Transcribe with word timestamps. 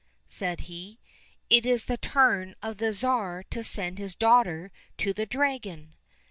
"said 0.27 0.61
he;" 0.61 0.97
it 1.51 1.63
is 1.63 1.85
the 1.85 1.95
turn 1.95 2.55
of 2.63 2.77
the 2.79 2.91
Tsar 2.91 3.43
to 3.51 3.63
send 3.63 3.99
his 3.99 4.15
daughter 4.15 4.71
to 4.97 5.13
the 5.13 5.27
dragon 5.27 5.93